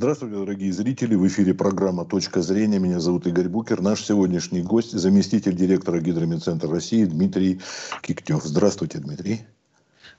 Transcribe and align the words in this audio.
Здравствуйте, 0.00 0.36
дорогие 0.36 0.72
зрители. 0.72 1.14
В 1.14 1.28
эфире 1.28 1.52
программа 1.52 2.06
«Точка 2.06 2.40
зрения». 2.40 2.78
Меня 2.78 3.00
зовут 3.00 3.26
Игорь 3.26 3.50
Букер. 3.50 3.82
Наш 3.82 4.02
сегодняшний 4.02 4.62
гость– 4.62 4.92
заместитель 4.92 5.54
директора 5.54 6.00
Гидромедцентра 6.00 6.70
России 6.70 7.04
Дмитрий 7.04 7.60
Киктев. 8.00 8.42
Здравствуйте, 8.42 8.96
Дмитрий. 8.96 9.42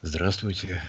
Здравствуйте. 0.03 0.83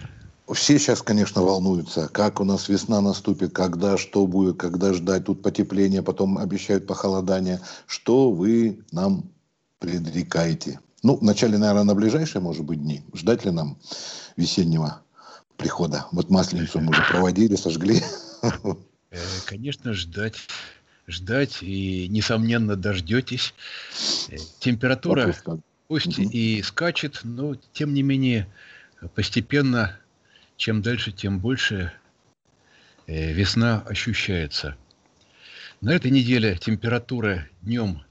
Все 0.52 0.78
сейчас, 0.78 1.00
конечно, 1.00 1.40
волнуются, 1.40 2.06
как 2.08 2.38
у 2.38 2.44
нас 2.44 2.68
весна 2.68 3.00
наступит, 3.00 3.54
когда, 3.54 3.96
что 3.96 4.26
будет, 4.26 4.58
когда 4.58 4.92
ждать. 4.92 5.24
Тут 5.24 5.40
потепление, 5.40 6.02
потом 6.02 6.36
обещают 6.36 6.86
похолодание. 6.86 7.62
Что 7.86 8.30
вы 8.30 8.80
нам 8.92 9.24
предрекаете? 9.78 10.80
Ну, 11.02 11.16
вначале, 11.16 11.56
наверное, 11.56 11.84
на 11.84 11.94
ближайшие, 11.94 12.42
может 12.42 12.66
быть, 12.66 12.82
дни. 12.82 13.02
Ждать 13.14 13.46
ли 13.46 13.52
нам 13.52 13.78
весеннего 14.36 15.00
прихода? 15.56 16.08
Вот 16.12 16.28
Масленицу 16.28 16.80
мы 16.80 16.90
уже 16.90 17.02
проводили, 17.10 17.56
сожгли. 17.56 18.02
Э, 18.42 19.18
конечно, 19.46 19.92
ждать. 19.92 20.36
Ждать 21.06 21.62
и, 21.62 22.06
несомненно, 22.08 22.76
дождетесь. 22.76 23.54
Э, 24.28 24.36
температура 24.60 25.34
пусть 25.88 26.18
угу. 26.18 26.30
и 26.30 26.62
скачет, 26.62 27.20
но, 27.22 27.56
тем 27.72 27.92
не 27.92 28.02
менее, 28.02 28.48
постепенно, 29.14 29.98
чем 30.56 30.80
дальше, 30.80 31.12
тем 31.12 31.38
больше 31.38 31.92
э, 33.06 33.32
весна 33.32 33.82
ощущается. 33.86 34.76
На 35.80 35.90
этой 35.90 36.10
неделе 36.10 36.56
температура 36.56 37.46
днем 37.60 38.02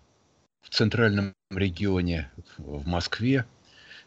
в 0.62 0.70
центральном 0.70 1.34
регионе, 1.50 2.30
в 2.58 2.86
Москве, 2.86 3.46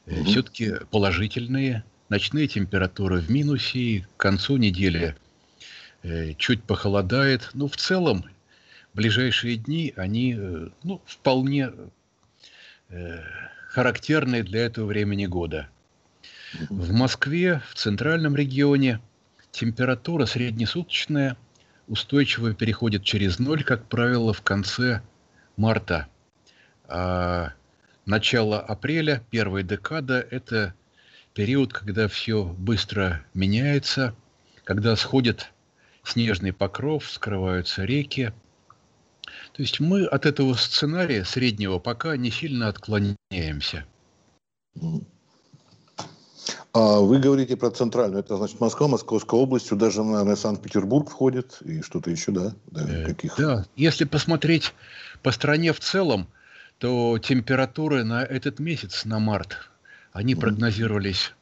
угу. 0.06 0.24
все-таки 0.24 0.74
положительные. 0.91 1.84
Ночные 2.10 2.46
температуры 2.46 3.20
в 3.20 3.30
минусе. 3.30 4.06
К 4.16 4.20
концу 4.20 4.58
недели 4.58 5.16
чуть 6.38 6.62
похолодает. 6.62 7.50
Но 7.54 7.68
в 7.68 7.76
целом 7.76 8.24
ближайшие 8.92 9.56
дни, 9.56 9.92
они 9.96 10.34
э, 10.38 10.69
ну, 10.83 11.00
вполне 11.06 11.72
э, 12.91 13.20
характерны 13.69 14.42
для 14.42 14.66
этого 14.66 14.86
времени 14.86 15.27
года. 15.27 15.69
В 16.70 16.92
Москве, 16.92 17.62
в 17.70 17.75
центральном 17.75 18.36
регионе, 18.36 19.00
температура 19.50 20.27
среднесуточная 20.27 21.36
устойчиво 21.88 22.55
переходит 22.55 23.02
через 23.02 23.38
ноль, 23.38 23.64
как 23.64 23.88
правило, 23.88 24.32
в 24.32 24.42
конце 24.42 25.02
марта– 25.56 26.08
а 26.88 27.52
начало 28.06 28.60
апреля, 28.60 29.22
первая 29.30 29.62
декада– 29.62 30.20
это 30.30 30.75
период, 31.32 31.72
когда 31.72 32.08
все 32.08 32.44
быстро 32.44 33.25
меняется, 33.32 34.14
когда 34.64 34.94
сходит 34.97 35.52
снежный 36.05 36.52
покров, 36.52 37.10
скрываются 37.10 37.84
реки. 37.84 38.33
То 39.52 39.62
есть 39.62 39.80
мы 39.80 40.05
от 40.05 40.27
этого 40.27 40.55
сценария 40.55 41.24
среднего 41.24 41.78
пока 41.78 42.16
не 42.16 42.30
сильно 42.30 42.69
отклоняемся. 42.69 43.84
А 46.72 46.98
вы 46.98 47.20
говорите 47.20 47.56
про 47.56 47.70
центральную, 47.70 48.20
это 48.20 48.36
значит 48.36 48.60
Москва, 48.60 48.88
Московская 48.88 49.38
область, 49.38 49.69
сюда 49.69 49.91
же, 49.91 50.02
наверное, 50.02 50.34
Санкт-Петербург 50.34 51.08
входит 51.08 51.58
и 51.64 51.82
что-то 51.82 52.10
еще, 52.10 52.32
да? 52.32 52.52
Да, 52.66 52.82
э, 52.82 53.05
каких? 53.06 53.36
да, 53.36 53.64
если 53.77 54.05
посмотреть 54.05 54.75
по 55.22 55.30
стране 55.30 55.72
в 55.72 55.78
целом, 55.78 56.27
то 56.78 57.19
температуры 57.19 58.02
на 58.02 58.25
этот 58.25 58.58
месяц, 58.58 59.05
на 59.05 59.20
март, 59.20 59.70
они 60.12 60.34
прогнозировались 60.34 61.32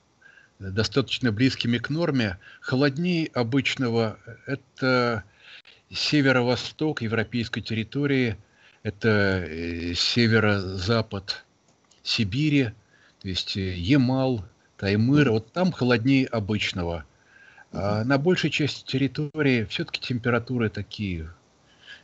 достаточно 0.70 1.32
близкими 1.32 1.78
к 1.78 1.90
норме. 1.90 2.38
Холоднее 2.60 3.28
обычного– 3.34 4.18
это 4.46 5.24
северо-восток 5.90 7.02
европейской 7.02 7.60
территории, 7.60 8.36
это 8.82 9.44
э, 9.46 9.94
северо-запад 9.94 11.44
Сибири, 12.02 12.72
то 13.20 13.28
есть 13.28 13.56
э, 13.56 13.74
Ямал, 13.74 14.44
Таймыр, 14.76 15.30
вот 15.30 15.52
там 15.52 15.72
холоднее 15.72 16.26
обычного. 16.26 17.04
А 17.72 18.04
на 18.04 18.18
большей 18.18 18.50
части 18.50 18.84
территории 18.84 19.64
все-таки 19.64 20.00
температуры 20.00 20.68
такие 20.68 21.30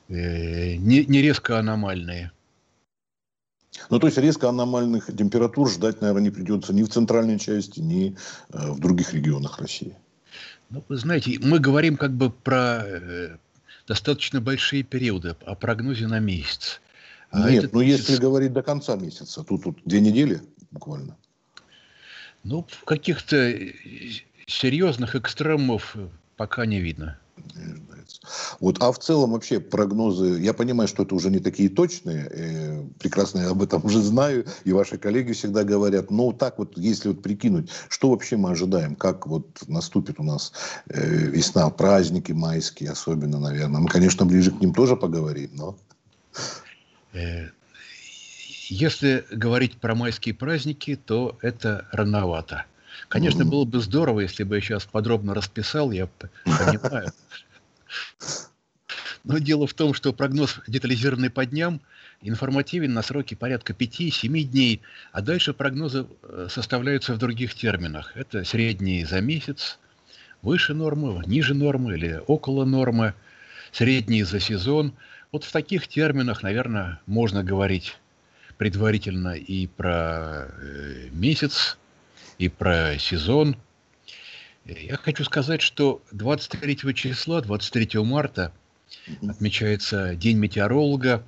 э, 0.08 0.76
не, 0.76 1.04
не 1.04 1.20
резко 1.20 1.58
аномальные. 1.58 2.30
Ну, 3.90 3.98
то 3.98 4.06
есть 4.06 4.18
резко 4.18 4.48
аномальных 4.48 5.06
температур 5.06 5.70
ждать, 5.70 6.00
наверное, 6.00 6.24
не 6.24 6.30
придется 6.30 6.72
ни 6.72 6.82
в 6.82 6.88
центральной 6.88 7.38
части, 7.38 7.80
ни 7.80 8.16
э, 8.52 8.70
в 8.70 8.80
других 8.80 9.14
регионах 9.14 9.58
России. 9.58 9.96
Ну, 10.70 10.84
вы 10.88 10.96
знаете, 10.96 11.38
мы 11.40 11.58
говорим 11.58 11.96
как 11.96 12.12
бы 12.12 12.30
про 12.30 12.82
э, 12.84 13.36
достаточно 13.86 14.40
большие 14.40 14.82
периоды, 14.82 15.36
о 15.44 15.54
прогнозе 15.54 16.06
на 16.06 16.18
месяц. 16.18 16.80
А 17.30 17.50
Нет, 17.50 17.72
ну 17.72 17.80
месяц... 17.80 18.08
если 18.08 18.20
говорить 18.20 18.52
до 18.52 18.62
конца 18.62 18.96
месяца, 18.96 19.44
тут, 19.44 19.64
тут 19.64 19.78
две 19.84 20.00
недели 20.00 20.42
буквально. 20.70 21.16
Ну, 22.44 22.66
каких-то 22.84 23.36
э, 23.36 23.72
серьезных 24.46 25.14
экстремумов 25.14 25.96
пока 26.36 26.66
не 26.66 26.80
видно 26.80 27.18
ожидается. 28.08 28.20
Вот, 28.60 28.82
а 28.82 28.92
в 28.92 28.98
целом 28.98 29.32
вообще 29.32 29.60
прогнозы, 29.60 30.40
я 30.40 30.52
понимаю, 30.52 30.88
что 30.88 31.02
это 31.02 31.14
уже 31.14 31.30
не 31.30 31.38
такие 31.38 31.68
точные, 31.68 32.28
э, 32.30 32.84
прекрасно 32.98 33.40
я 33.40 33.50
об 33.50 33.62
этом 33.62 33.84
уже 33.84 34.00
знаю, 34.00 34.46
и 34.64 34.72
ваши 34.72 34.98
коллеги 34.98 35.32
всегда 35.32 35.64
говорят, 35.64 36.10
но 36.10 36.32
так 36.32 36.58
вот, 36.58 36.76
если 36.76 37.08
вот 37.08 37.22
прикинуть, 37.22 37.70
что 37.88 38.10
вообще 38.10 38.36
мы 38.36 38.50
ожидаем, 38.50 38.94
как 38.94 39.26
вот 39.26 39.46
наступит 39.66 40.20
у 40.20 40.22
нас 40.22 40.52
э, 40.88 41.00
весна, 41.04 41.70
праздники 41.70 42.32
майские 42.32 42.90
особенно, 42.90 43.38
наверное. 43.38 43.80
Мы, 43.80 43.88
конечно, 43.88 44.26
ближе 44.26 44.50
к 44.50 44.60
ним 44.60 44.74
тоже 44.74 44.96
поговорим, 44.96 45.50
но... 45.54 45.76
Э, 47.12 47.48
если 48.70 49.24
говорить 49.30 49.80
про 49.80 49.94
майские 49.94 50.34
праздники, 50.34 50.94
то 50.96 51.38
это 51.40 51.88
рановато. 51.90 52.66
Конечно, 53.08 53.44
было 53.44 53.64
бы 53.64 53.80
здорово, 53.80 54.20
если 54.20 54.42
бы 54.42 54.56
я 54.56 54.60
сейчас 54.60 54.84
подробно 54.84 55.34
расписал, 55.34 55.92
я 55.92 56.08
понимаю. 56.44 57.12
Но 59.24 59.38
дело 59.38 59.66
в 59.66 59.74
том, 59.74 59.94
что 59.94 60.12
прогноз, 60.12 60.60
детализированный 60.66 61.30
по 61.30 61.44
дням, 61.44 61.80
информативен 62.22 62.94
на 62.94 63.02
сроки 63.02 63.34
порядка 63.34 63.72
5-7 63.72 64.42
дней, 64.42 64.80
а 65.12 65.20
дальше 65.20 65.52
прогнозы 65.52 66.06
э, 66.22 66.48
составляются 66.50 67.14
в 67.14 67.18
других 67.18 67.54
терминах. 67.54 68.12
Это 68.16 68.44
средние 68.44 69.06
за 69.06 69.20
месяц, 69.20 69.78
выше 70.42 70.74
нормы, 70.74 71.22
ниже 71.26 71.54
нормы 71.54 71.94
или 71.94 72.22
около 72.26 72.64
нормы, 72.64 73.14
средние 73.72 74.24
за 74.24 74.40
сезон. 74.40 74.94
Вот 75.30 75.44
в 75.44 75.52
таких 75.52 75.88
терминах, 75.88 76.42
наверное, 76.42 77.00
можно 77.06 77.44
говорить 77.44 77.96
предварительно 78.56 79.34
и 79.34 79.66
про 79.66 80.48
э, 80.48 81.08
месяц, 81.12 81.78
и 82.38 82.48
про 82.48 82.98
сезон. 82.98 83.56
Я 84.64 84.96
хочу 84.96 85.24
сказать, 85.24 85.60
что 85.60 86.02
23 86.12 86.94
числа, 86.94 87.40
23 87.40 88.00
марта 88.00 88.52
отмечается 89.26 90.14
День 90.14 90.38
метеоролога. 90.38 91.24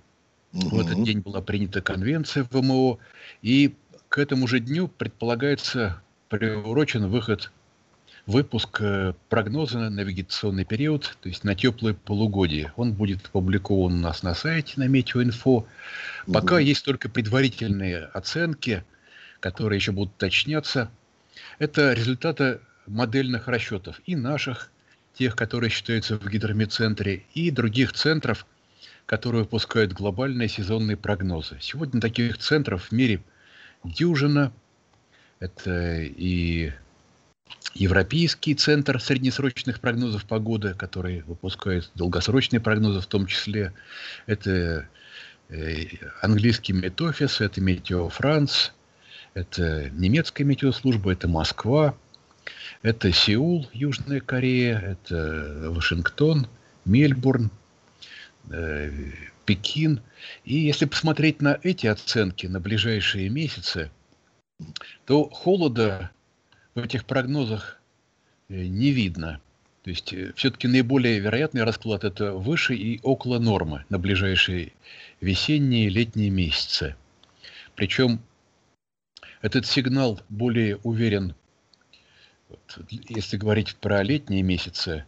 Угу. 0.53 0.77
В 0.77 0.81
этот 0.81 1.05
день 1.05 1.21
была 1.21 1.41
принята 1.41 1.81
конвенция 1.81 2.47
ВМО. 2.51 2.99
И 3.43 3.75
к 4.09 4.19
этому 4.19 4.47
же 4.47 4.61
дню 4.61 4.89
предполагается 4.89 6.03
приурочен 6.29 7.09
выход, 7.09 7.51
выпуск 8.27 8.81
э, 8.81 9.15
прогноза 9.29 9.79
на 9.79 9.91
навигационный 9.91 10.65
период, 10.65 11.17
то 11.21 11.29
есть 11.29 11.45
на 11.45 11.55
теплое 11.55 11.95
полугодие. 11.95 12.73
Он 12.77 12.93
будет 12.93 13.27
опубликован 13.27 13.95
у 13.95 13.99
нас 13.99 14.23
на 14.23 14.35
сайте 14.35 14.75
на 14.77 14.87
Метеоинфо. 14.87 15.67
Пока 16.33 16.57
угу. 16.57 16.63
есть 16.63 16.85
только 16.85 17.09
предварительные 17.09 18.05
оценки, 18.05 18.85
которые 19.41 19.79
еще 19.79 19.93
будут 19.93 20.15
уточняться. 20.15 20.91
Это 21.59 21.93
результаты 21.93 22.61
модельных 22.87 23.49
расчетов 23.49 24.01
и 24.07 24.17
наших, 24.17 24.71
тех, 25.15 25.37
которые 25.37 25.71
считаются 25.71 26.17
в 26.17 26.29
гидромедцентре, 26.29 27.25
и 27.35 27.51
других 27.51 27.93
центров, 27.93 28.47
которые 29.07 29.43
выпускают 29.43 29.93
глобальные 29.93 30.49
сезонные 30.49 30.97
прогнозы. 30.97 31.59
Сегодня 31.61 32.01
таких 32.01 32.39
центров 32.39 32.87
в 32.87 32.93
мире 32.93 33.23
дюжина. 33.85 34.53
Это 35.41 36.01
и 36.03 36.73
Европейский 37.75 38.55
центр 38.55 39.01
среднесрочных 39.01 39.81
прогнозов 39.81 40.25
погоды, 40.25 40.75
который 40.75 41.23
выпускает 41.23 41.91
долгосрочные 41.95 42.61
прогнозы 42.61 43.01
в 43.01 43.07
том 43.07 43.27
числе. 43.27 43.73
Это 44.27 44.89
э, 45.49 45.87
английский 46.21 46.73
Метофис, 46.73 47.41
это 47.41 47.61
Метео 47.61 48.09
Франс, 48.09 48.73
это 49.35 49.91
немецкая 49.91 50.45
метеослужба, 50.45 51.13
это 51.13 51.29
Москва, 51.29 51.95
это 52.83 53.13
Сеул, 53.13 53.69
Южная 53.73 54.21
Корея, 54.21 54.79
это 54.79 55.71
Вашингтон, 55.71 56.47
Мельбурн, 56.85 57.51
э, 58.51 58.91
Пекин. 59.45 60.01
И 60.45 60.57
если 60.57 60.87
посмотреть 60.87 61.43
на 61.43 61.59
эти 61.63 61.87
оценки 61.87 62.47
на 62.47 62.61
ближайшие 62.61 63.29
месяцы, 63.29 63.91
то 65.07 65.29
холода 65.29 66.11
в 66.75 66.81
этих 66.81 67.05
прогнозах 67.05 67.81
э, 68.49 68.65
не 68.65 68.91
видно. 68.91 69.41
То 69.83 69.91
есть 69.91 70.13
э, 70.13 70.33
все-таки 70.37 70.69
наиболее 70.69 71.19
вероятный 71.21 71.65
расклад 71.65 72.05
это 72.05 72.33
выше 72.33 72.75
и 72.75 73.01
около 73.03 73.39
нормы 73.39 73.85
на 73.89 73.99
ближайшие 73.99 74.73
весенние 75.21 75.87
и 75.87 75.91
летние 75.91 76.31
месяцы. 76.31 76.97
Причем 77.77 78.21
этот 79.41 79.67
сигнал 79.67 80.21
более 80.29 80.77
уверен, 80.79 81.35
если 83.09 83.37
говорить 83.37 83.77
про 83.77 84.03
летние 84.03 84.43
месяцы, 84.43 85.05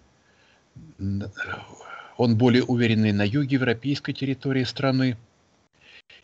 он 2.17 2.37
более 2.37 2.64
уверенный 2.64 3.12
на 3.12 3.23
юге 3.23 3.56
европейской 3.56 4.12
территории 4.12 4.64
страны 4.64 5.17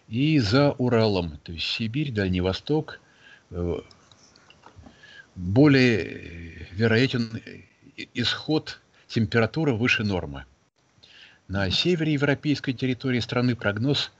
и 0.09 0.39
за 0.39 0.73
Уралом, 0.73 1.39
то 1.39 1.53
есть 1.53 1.67
Сибирь, 1.67 2.13
Дальний 2.13 2.41
Восток, 2.41 3.01
э, 3.51 3.81
более 5.35 6.67
вероятен 6.73 7.43
исход 8.15 8.81
температуры 9.07 9.75
выше 9.75 10.05
нормы. 10.05 10.45
На 11.47 11.71
севере 11.71 12.13
европейской 12.13 12.73
территории 12.73 13.21
страны 13.21 13.55
прогноз 13.57 14.13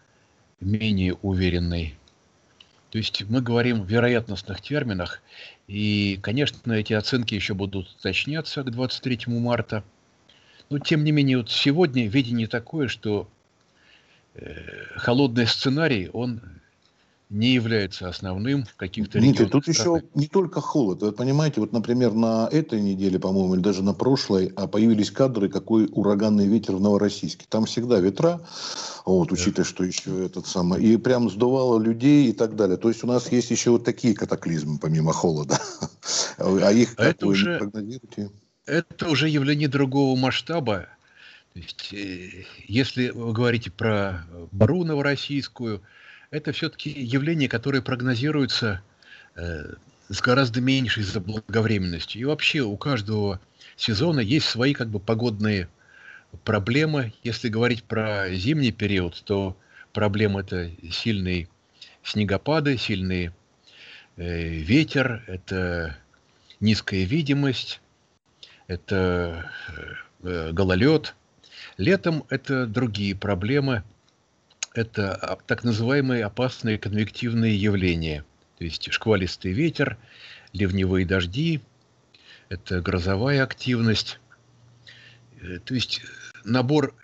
менее 0.61 1.15
уверенный. 1.15 1.98
То 2.91 2.99
есть 2.99 3.25
мы 3.29 3.43
говорим 3.43 3.83
в 3.83 3.91
вероятностных 3.91 4.61
терминах, 4.61 5.23
и, 5.67 6.19
конечно, 6.23 6.73
эти 6.73 6.95
оценки 6.95 7.35
еще 7.35 7.55
будут 7.55 7.91
уточняться 7.99 8.63
к 8.63 8.71
23 8.71 9.21
марта. 9.27 9.85
Но, 10.71 10.79
тем 10.79 11.05
не 11.05 11.13
менее, 11.13 11.39
вот 11.39 11.51
сегодня 11.51 12.09
видение 12.09 12.47
такое, 12.47 12.89
что 12.89 13.29
э, 14.35 14.55
холодный 14.97 15.47
сценарий, 15.47 16.09
он 16.13 16.41
не 17.31 17.49
является 17.53 18.09
основным 18.09 18.65
в 18.65 18.75
каких-то 18.77 19.19
регионах. 19.19 19.37
Дмитрий, 19.37 19.53
тут 19.53 19.75
страны. 19.75 19.99
еще 19.99 20.07
не 20.15 20.29
только 20.29 20.61
холод. 20.61 21.03
Вы 21.03 21.13
понимаете, 21.13 21.61
вот, 21.61 21.73
например, 21.73 22.15
на 22.15 22.49
этой 22.51 22.81
неделе, 22.81 23.19
по-моему, 23.19 23.55
или 23.55 23.63
даже 23.63 23.83
на 23.83 23.93
прошлой, 23.93 24.53
а 24.57 24.67
появились 24.67 25.11
кадры, 25.11 25.49
какой 25.49 25.89
ураганный 25.93 26.47
ветер 26.47 26.77
в 26.77 26.81
Новороссийске. 26.81 27.47
Там 27.49 27.67
всегда 27.67 28.01
ветра, 28.01 28.41
вот, 29.05 29.31
учитывая, 29.31 29.67
что 29.67 29.85
еще 29.85 30.25
этот 30.25 30.47
самый, 30.47 30.83
и 30.83 30.97
прям 30.97 31.29
сдувало 31.29 31.79
людей 31.79 32.31
и 32.31 32.33
так 32.33 32.57
далее. 32.57 32.79
То 32.79 32.89
есть 32.89 33.05
у 33.05 33.07
нас 33.07 33.31
есть 33.31 33.51
еще 33.51 33.71
вот 33.71 33.85
такие 33.85 34.15
катаклизмы, 34.15 34.79
помимо 34.79 35.13
холода. 35.13 35.59
А 36.39 36.73
их 36.73 36.95
как 36.95 37.07
это 37.07 37.27
уже, 37.27 37.59
прогнозируете? 37.59 38.31
Это 38.65 39.09
уже 39.09 39.29
явление 39.29 39.69
другого 39.69 40.17
масштаба. 40.17 40.87
То 41.53 41.59
есть, 41.59 41.93
э, 41.93 42.45
если 42.67 43.11
вы 43.11 43.33
говорите 43.33 43.71
про 43.71 44.25
Бару 44.53 44.85
Новороссийскую, 44.85 45.83
это 46.31 46.53
все-таки 46.53 46.91
явление, 46.91 47.49
которое 47.49 47.81
прогнозируется 47.81 48.83
э, 49.35 49.75
с 50.09 50.21
гораздо 50.21 50.61
меньшей 50.61 51.03
заблаговременностью. 51.03 52.21
И 52.21 52.25
вообще 52.25 52.61
у 52.61 52.77
каждого 52.77 53.41
сезона 53.77 54.21
есть 54.21 54.47
свои 54.47 54.75
как 54.75 54.89
бы 54.89 55.01
погодные 55.01 55.69
проблемы. 56.45 57.13
Если 57.23 57.49
говорить 57.49 57.85
про 57.85 58.29
зимний 58.31 58.73
период, 58.73 59.23
то 59.25 59.57
проблема 59.93 60.41
это 60.41 60.71
сильные 60.91 61.49
снегопады, 62.03 62.77
сильный 62.77 63.31
э, 64.17 64.49
ветер, 64.49 65.25
это 65.27 65.97
низкая 66.61 67.05
видимость, 67.05 67.81
это 68.67 69.51
э, 70.23 70.53
гололед. 70.53 71.15
Летом 71.79 72.25
это 72.29 72.67
другие 72.67 73.15
проблемы– 73.15 73.83
это 74.75 75.39
так 75.47 75.65
называемые 75.65 76.25
опасные 76.25 76.79
конвективные 76.79 77.57
явления. 77.57 78.25
То 78.59 78.65
есть 78.65 78.93
шквалистый 78.93 79.53
ветер, 79.53 79.97
ливневые 80.53 81.07
дожди, 81.07 81.61
это 82.49 82.81
грозовая 82.81 83.43
активность. 83.43 84.19
Э, 85.41 85.59
то 85.65 85.75
есть 85.75 86.01
набор 86.45 86.95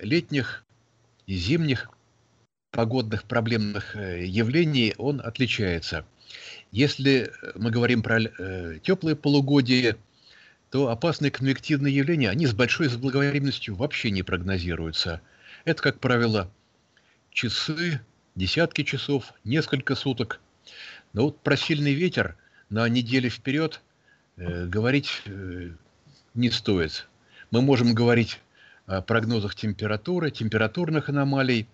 летних 0.00 0.64
и 1.26 1.36
зимних 1.36 1.90
погодных 2.70 3.24
проблемных 3.24 3.96
э, 3.96 4.24
явлений, 4.24 4.94
он 4.98 5.20
отличается. 5.20 6.06
Если 6.70 7.32
мы 7.56 7.70
говорим 7.70 8.02
про 8.02 8.20
э, 8.20 8.78
теплые 8.82 9.16
полугодие, 9.16 9.96
то 10.70 10.88
опасные 10.88 11.32
конвективные 11.32 11.94
явления, 11.94 12.30
они 12.30 12.46
с 12.46 12.52
большой 12.52 12.88
заблаговременностью 12.88 13.74
вообще 13.74 14.12
не 14.12 14.22
прогнозируются. 14.22 15.20
Это, 15.64 15.82
как 15.82 15.98
правило, 15.98 16.52
часы, 17.32 18.00
десятки 18.34 18.82
часов, 18.82 19.32
несколько 19.44 19.94
суток. 19.94 20.40
Но 21.12 21.24
вот 21.24 21.40
про 21.40 21.56
сильный 21.56 21.94
ветер 21.94 22.36
на 22.68 22.88
неделю 22.88 23.30
вперед 23.30 23.80
э, 24.36 24.66
говорить 24.66 25.22
э, 25.26 25.70
не 26.34 26.50
стоит. 26.50 27.08
Мы 27.50 27.62
можем 27.62 27.94
говорить 27.94 28.40
о 28.86 29.02
прогнозах 29.02 29.54
температуры, 29.54 30.30
температурных 30.30 31.08
аномалий, 31.08 31.66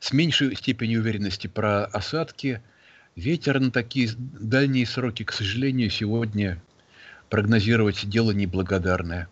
с 0.00 0.12
меньшей 0.12 0.54
степенью 0.56 1.00
уверенности 1.00 1.46
про 1.46 1.84
осадки. 1.84 2.62
Ветер 3.16 3.60
на 3.60 3.70
такие 3.70 4.10
дальние 4.16 4.86
сроки, 4.86 5.22
к 5.24 5.32
сожалению, 5.32 5.90
сегодня 5.90 6.60
прогнозировать 7.30 8.08
дело 8.08 8.32
неблагодарное. 8.32 9.28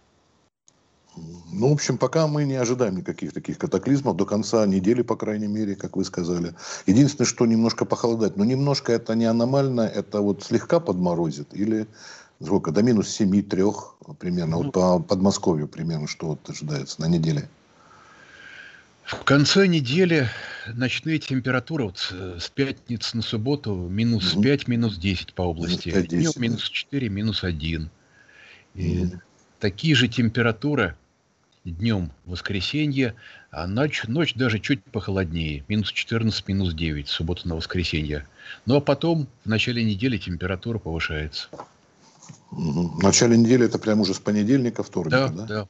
Ну, 1.15 1.69
в 1.69 1.73
общем, 1.73 1.99
пока 1.99 2.27
мы 2.27 2.45
не 2.45 2.55
ожидаем 2.55 2.97
никаких 2.97 3.33
таких 3.33 3.59
катаклизмов 3.59 4.17
до 4.17 4.25
конца 4.25 4.65
недели, 4.67 5.03
по 5.03 5.17
крайней 5.17 5.47
мере, 5.47 5.77
как 5.77 5.97
вы 5.97 6.05
сказали. 6.05 6.55
Единственное, 6.87 7.27
что 7.27 7.45
немножко 7.45 7.85
похолодать. 7.85 8.37
Но 8.37 8.45
немножко 8.45 8.93
это 8.93 9.15
не 9.15 9.27
аномально, 9.27 9.83
это 9.83 10.21
вот 10.21 10.43
слегка 10.43 10.81
подморозит 10.81 11.49
или 11.53 11.87
сколько? 12.43 12.71
До 12.73 12.83
минус 12.83 13.09
7, 13.09 13.43
3 13.43 13.63
примерно. 14.19 14.57
Ну, 14.57 14.63
вот 14.65 14.73
по 14.73 14.99
Подмосковью 14.99 15.69
примерно 15.69 16.09
что 16.09 16.29
вот 16.29 16.49
ожидается 16.49 17.01
на 17.01 17.09
неделе. 17.09 17.49
В 19.05 19.25
конце 19.25 19.67
недели 19.67 20.29
ночные 20.73 21.19
температуры 21.19 21.85
вот 21.85 21.99
с 21.99 22.49
пятницы 22.49 23.17
на 23.17 23.23
субботу 23.23 23.75
минус 23.75 24.35
угу. 24.35 24.43
5, 24.43 24.69
минус 24.69 24.97
10 24.97 25.35
по 25.35 25.43
области. 25.43 25.89
Минус 25.89 26.03
5, 26.03 26.09
10, 26.09 26.35
Днем 26.35 26.43
минус 26.43 26.63
4, 26.63 27.09
минус 27.09 27.45
1. 27.45 27.91
И 28.75 28.99
угу. 29.01 29.21
такие 29.59 29.95
же 29.95 30.09
температуры 30.09 30.97
днем 31.65 32.11
воскресенье, 32.27 33.15
а 33.51 33.67
ночь, 33.67 34.05
ночь 34.09 34.35
даже 34.35 34.59
чуть 34.59 34.83
похолоднее, 34.85 35.65
минус 35.69 35.93
14, 35.93 36.49
минус 36.49 36.75
9, 36.75 37.09
суббота 37.09 37.49
на 37.49 37.57
воскресенье. 37.57 38.27
Ну 38.67 38.77
а 38.77 38.81
потом 38.81 39.29
в 39.45 39.49
начале 39.49 39.85
недели 39.85 40.19
температура 40.19 40.79
повышается. 40.79 41.49
В 42.51 43.03
начале 43.03 43.37
недели 43.37 43.67
это 43.67 43.79
прям 43.79 44.01
уже 44.01 44.15
с 44.15 44.19
понедельника, 44.19 44.83
вторника, 44.83 45.29
да? 45.29 45.47
Да, 45.47 45.47
да. 45.47 45.69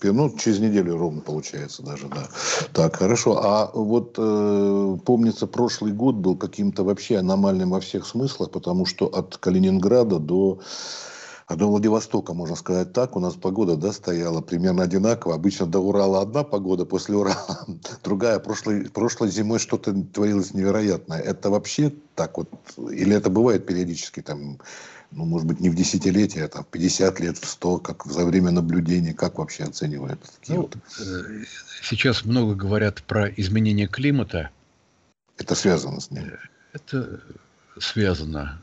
Прям, 0.00 0.16
ну, 0.16 0.36
через 0.38 0.60
неделю 0.60 0.96
ровно 0.96 1.20
получается 1.20 1.82
даже, 1.82 2.08
да. 2.08 2.28
Так, 2.72 2.96
хорошо. 2.96 3.44
А 3.44 3.70
вот 3.74 4.14
э, 4.16 4.96
помнится, 5.04 5.46
прошлый 5.46 5.92
год 5.92 6.14
был 6.14 6.36
каким-то 6.36 6.84
вообще 6.84 7.18
аномальным 7.18 7.70
во 7.70 7.80
всех 7.80 8.06
смыслах, 8.06 8.50
потому 8.50 8.86
что 8.86 9.06
от 9.06 9.36
Калининграда 9.36 10.20
до 10.20 10.60
а 11.46 11.56
до 11.56 11.66
Владивостока, 11.66 12.32
можно 12.32 12.56
сказать 12.56 12.92
так, 12.92 13.16
у 13.16 13.20
нас 13.20 13.34
погода 13.34 13.76
да, 13.76 13.92
стояла 13.92 14.40
примерно 14.40 14.82
одинаково. 14.82 15.34
Обычно 15.34 15.66
до 15.66 15.78
Урала 15.80 16.22
одна 16.22 16.42
погода, 16.42 16.86
после 16.86 17.16
Урала 17.16 17.66
другая. 18.04 18.38
Прошлой, 18.38 18.88
прошлой 18.88 19.30
зимой 19.30 19.58
что-то 19.58 19.92
творилось 19.92 20.54
невероятное. 20.54 21.20
Это 21.20 21.50
вообще 21.50 21.92
так 22.14 22.38
вот? 22.38 22.48
Или 22.78 23.14
это 23.14 23.28
бывает 23.28 23.66
периодически, 23.66 24.22
там, 24.22 24.58
ну, 25.10 25.26
может 25.26 25.46
быть, 25.46 25.60
не 25.60 25.68
в 25.68 25.74
десятилетие, 25.74 26.44
а 26.44 26.48
там, 26.48 26.64
в 26.64 26.68
50 26.68 27.20
лет, 27.20 27.36
в 27.36 27.46
100, 27.46 27.78
как 27.78 28.06
за 28.06 28.24
время 28.24 28.50
наблюдения? 28.50 29.12
Как 29.12 29.38
вообще 29.38 29.64
оценивают 29.64 30.22
такие 30.40 30.58
ну, 30.58 30.62
вот? 30.62 30.76
Э, 31.00 31.44
сейчас 31.82 32.24
много 32.24 32.54
говорят 32.54 33.02
про 33.02 33.28
изменение 33.28 33.86
климата. 33.86 34.50
Это 35.36 35.54
связано 35.54 36.00
с 36.00 36.10
ним? 36.10 36.32
Это 36.72 37.20
связано 37.78 38.62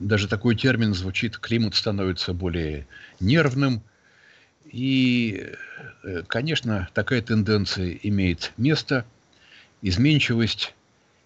даже 0.00 0.28
такой 0.28 0.56
термин 0.56 0.94
звучит, 0.94 1.38
климат 1.38 1.74
становится 1.74 2.32
более 2.32 2.86
нервным. 3.20 3.82
И, 4.64 5.52
э, 6.02 6.22
конечно, 6.26 6.88
такая 6.94 7.20
тенденция 7.20 7.98
имеет 8.02 8.52
место. 8.56 9.04
Изменчивость 9.82 10.74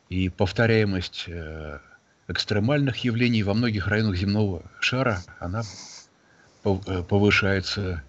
и 0.09 0.29
повторяемость 0.29 1.25
э, 1.29 1.79
экстремальных 2.27 2.99
явлений 2.99 3.45
во 3.45 3.55
многих 3.55 3.87
районах 3.87 4.17
земного 4.17 4.63
шара, 4.81 5.23
она 5.39 5.63
э, 6.65 7.03
повышается. 7.09 8.03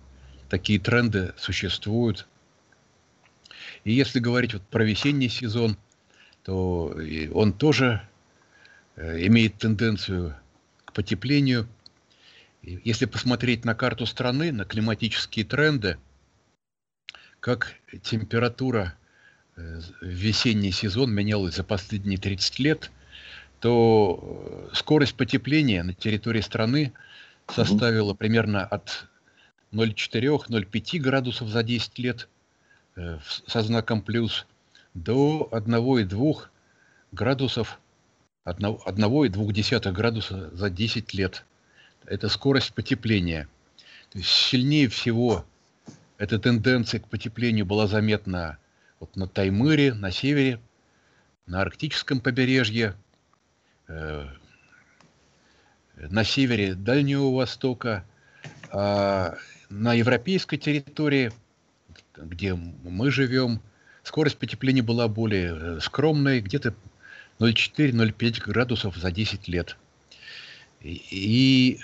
Такие 0.49 0.79
тренды 0.79 1.33
существуют. 1.37 2.27
И 3.83 3.91
если 3.91 4.19
говорить 4.19 4.53
вот 4.53 4.63
про 4.63 4.83
весенний 4.83 5.29
сезон, 5.29 5.77
то 6.43 6.95
он 7.33 7.51
тоже 7.53 8.07
имеет 8.95 9.57
тенденцию 9.57 10.35
потеплению. 10.95 11.67
Если 12.63 13.05
посмотреть 13.05 13.63
на 13.63 13.75
карту 13.75 14.07
страны, 14.07 14.51
на 14.51 14.65
климатические 14.65 15.45
тренды, 15.45 15.99
как 17.39 17.75
температура 18.01 18.95
э, 19.55 19.81
в 20.01 20.05
весенний 20.05 20.71
сезон 20.71 21.13
менялась 21.13 21.55
за 21.55 21.63
последние 21.63 22.17
30 22.17 22.57
лет, 22.59 22.91
то 23.59 24.69
э, 24.71 24.75
скорость 24.75 25.15
потепления 25.15 25.83
на 25.83 25.93
территории 25.93 26.41
страны 26.41 26.93
составила 27.47 28.15
примерно 28.15 28.65
от 28.65 29.07
0,4-0,5 29.73 30.99
градусов 30.99 31.49
за 31.49 31.61
10 31.61 31.99
лет 31.99 32.27
э, 32.95 33.19
со 33.45 33.61
знаком 33.61 34.01
плюс 34.01 34.47
до 34.95 35.49
1,2 35.51 36.47
градусов 37.11 37.79
1,2 38.45 39.91
градуса 39.91 40.55
за 40.55 40.69
10 40.69 41.13
лет. 41.13 41.45
Это 42.05 42.29
скорость 42.29 42.73
потепления. 42.73 43.47
То 44.11 44.19
есть 44.19 44.29
сильнее 44.29 44.87
всего 44.87 45.45
эта 46.17 46.39
тенденция 46.39 46.99
к 46.99 47.07
потеплению 47.07 47.65
была 47.65 47.87
заметна 47.87 48.57
вот 48.99 49.15
на 49.15 49.27
Таймыре, 49.27 49.93
на 49.93 50.11
севере, 50.11 50.59
на 51.47 51.61
арктическом 51.61 52.19
побережье, 52.21 52.95
э, 53.87 54.27
на 55.97 56.23
севере 56.23 56.75
Дальнего 56.75 57.35
Востока, 57.35 58.05
а 58.71 59.35
на 59.69 59.93
европейской 59.93 60.57
территории, 60.57 61.31
где 62.15 62.53
мы 62.53 63.11
живем, 63.11 63.61
скорость 64.03 64.37
потепления 64.37 64.83
была 64.83 65.07
более 65.07 65.55
э, 65.55 65.79
скромной, 65.81 66.41
где-то 66.41 66.75
0,4-0,5 67.39 68.41
градусов 68.43 68.95
за 68.97 69.11
10 69.11 69.47
лет. 69.47 69.77
И 70.81 71.79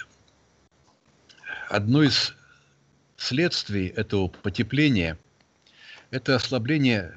одно 1.69 2.03
из 2.03 2.33
следствий 3.17 3.87
этого 3.87 4.27
потепления– 4.27 5.17
это 6.11 6.35
ослабление 6.35 7.13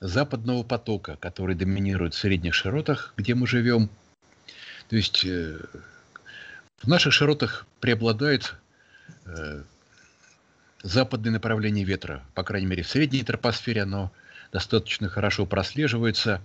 западного 0.00 0.62
потока, 0.62 1.16
который 1.16 1.54
доминирует 1.54 2.14
в 2.14 2.18
средних 2.18 2.54
широтах, 2.54 3.14
где 3.16 3.34
мы 3.34 3.46
живем. 3.46 3.88
То 4.88 4.96
есть 4.96 5.24
э, 5.24 5.58
в 6.78 6.86
наших 6.86 7.12
широтах 7.12 7.66
преобладает 7.80 8.54
э, 9.24 9.62
западное 10.82 11.32
направление 11.32 11.84
ветра, 11.84 12.22
по 12.34 12.42
крайней 12.42 12.66
мере 12.66 12.82
в 12.82 12.88
средней 12.88 13.22
тропосфере 13.22 13.82
оно 13.82 14.12
достаточно 14.52 15.08
хорошо 15.08 15.46
прослеживается. 15.46 16.40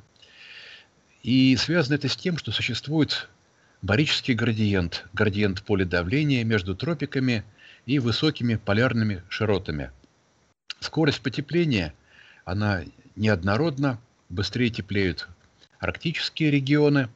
И 1.23 1.55
связано 1.57 1.95
это 1.95 2.07
с 2.07 2.15
тем, 2.15 2.37
что 2.37 2.51
существует 2.51 3.29
барический 3.81 4.33
градиент, 4.33 5.05
градиент 5.13 5.63
поля 5.63 5.85
давления 5.85 6.43
между 6.43 6.75
тропиками 6.75 7.43
и 7.85 7.99
высокими 7.99 8.55
полярными 8.55 9.23
широтами. 9.29 9.91
Скорость 10.79 11.21
потепления, 11.21 11.93
она 12.45 12.83
неоднородна, 13.15 13.99
быстрее 14.29 14.69
теплеют 14.69 15.27
арктические 15.79 16.51
регионы, 16.51 17.09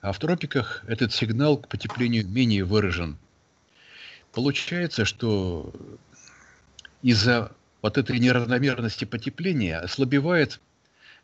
а 0.00 0.12
в 0.12 0.18
тропиках 0.18 0.84
этот 0.86 1.12
сигнал 1.12 1.56
к 1.56 1.68
потеплению 1.68 2.28
менее 2.28 2.64
выражен. 2.64 3.16
Получается, 4.32 5.04
что 5.04 5.72
из-за 7.02 7.52
вот 7.80 7.96
этой 7.96 8.18
неравномерности 8.18 9.04
потепления 9.04 9.78
ослабевает 9.78 10.60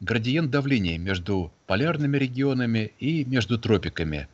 градиент 0.00 0.50
давления 0.50 0.98
между 0.98 1.52
полярными 1.66 2.16
регионами 2.16 2.92
и 2.98 3.24
между 3.24 3.58
тропиками. 3.58 4.28